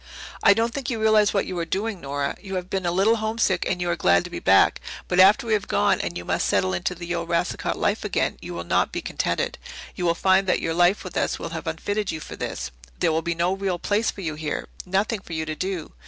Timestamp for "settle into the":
6.47-7.13